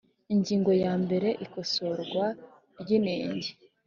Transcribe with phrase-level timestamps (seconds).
[0.33, 2.25] Ingingo ya mbere Ikosorwa
[2.81, 3.49] ry inenge